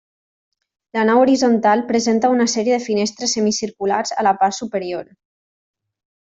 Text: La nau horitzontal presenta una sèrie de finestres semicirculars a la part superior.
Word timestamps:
La 0.97 1.01
nau 1.09 1.19
horitzontal 1.25 1.83
presenta 1.91 2.31
una 2.37 2.47
sèrie 2.55 2.79
de 2.79 2.85
finestres 2.87 3.37
semicirculars 3.37 4.15
a 4.25 4.29
la 4.29 4.35
part 4.41 4.59
superior. 4.63 5.07